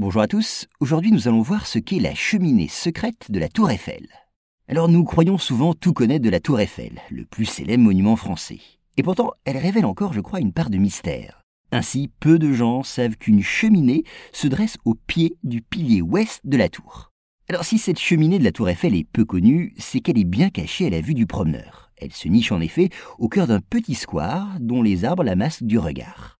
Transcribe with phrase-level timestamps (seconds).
[0.00, 3.68] Bonjour à tous, aujourd'hui nous allons voir ce qu'est la cheminée secrète de la Tour
[3.68, 4.06] Eiffel.
[4.68, 8.60] Alors nous croyons souvent tout connaître de la Tour Eiffel, le plus célèbre monument français.
[8.96, 11.42] Et pourtant, elle révèle encore, je crois, une part de mystère.
[11.72, 16.56] Ainsi, peu de gens savent qu'une cheminée se dresse au pied du pilier ouest de
[16.56, 17.10] la tour.
[17.48, 20.50] Alors si cette cheminée de la Tour Eiffel est peu connue, c'est qu'elle est bien
[20.50, 21.90] cachée à la vue du promeneur.
[21.96, 25.64] Elle se niche en effet au cœur d'un petit square dont les arbres la masquent
[25.64, 26.37] du regard.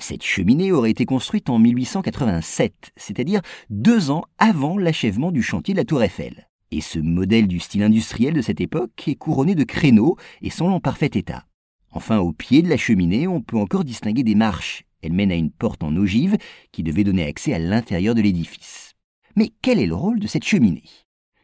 [0.00, 5.78] Cette cheminée aurait été construite en 1887, c'est-à-dire deux ans avant l'achèvement du chantier de
[5.78, 6.48] la Tour Eiffel.
[6.70, 10.72] Et ce modèle du style industriel de cette époque est couronné de créneaux et semble
[10.72, 11.44] en parfait état.
[11.92, 14.84] Enfin, au pied de la cheminée, on peut encore distinguer des marches.
[15.02, 16.38] Elles mènent à une porte en ogive
[16.72, 18.94] qui devait donner accès à l'intérieur de l'édifice.
[19.36, 20.84] Mais quel est le rôle de cette cheminée?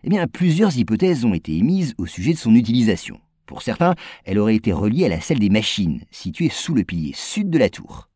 [0.02, 3.20] Eh bien, plusieurs hypothèses ont été émises au sujet de son utilisation.
[3.44, 3.94] Pour certains,
[4.24, 7.58] elle aurait été reliée à la salle des machines, située sous le pilier sud de
[7.58, 8.08] la tour.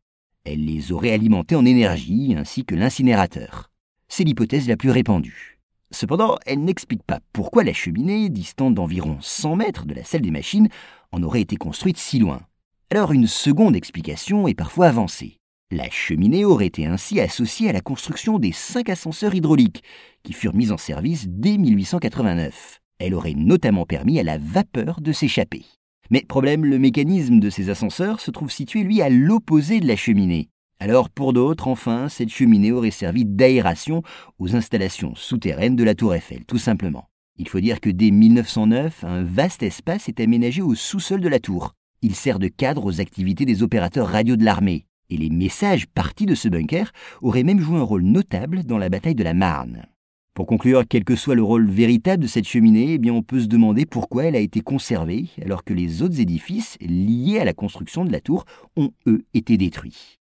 [0.52, 3.70] Elle les aurait alimentés en énergie ainsi que l'incinérateur.
[4.08, 5.60] C'est l'hypothèse la plus répandue.
[5.92, 10.32] Cependant, elle n'explique pas pourquoi la cheminée, distante d'environ 100 mètres de la salle des
[10.32, 10.68] machines,
[11.12, 12.40] en aurait été construite si loin.
[12.90, 15.36] Alors une seconde explication est parfois avancée.
[15.70, 19.84] La cheminée aurait été ainsi associée à la construction des cinq ascenseurs hydrauliques
[20.24, 22.80] qui furent mis en service dès 1889.
[22.98, 25.64] Elle aurait notamment permis à la vapeur de s'échapper.
[26.10, 29.94] Mais problème, le mécanisme de ces ascenseurs se trouve situé, lui, à l'opposé de la
[29.94, 30.48] cheminée.
[30.80, 34.02] Alors, pour d'autres, enfin, cette cheminée aurait servi d'aération
[34.38, 37.08] aux installations souterraines de la Tour Eiffel, tout simplement.
[37.36, 41.38] Il faut dire que dès 1909, un vaste espace est aménagé au sous-sol de la
[41.38, 41.74] tour.
[42.02, 44.86] Il sert de cadre aux activités des opérateurs radio de l'armée.
[45.10, 48.88] Et les messages partis de ce bunker auraient même joué un rôle notable dans la
[48.88, 49.86] bataille de la Marne.
[50.34, 53.40] Pour conclure, quel que soit le rôle véritable de cette cheminée, eh bien on peut
[53.40, 57.52] se demander pourquoi elle a été conservée alors que les autres édifices liés à la
[57.52, 58.44] construction de la tour
[58.76, 60.19] ont eux été détruits.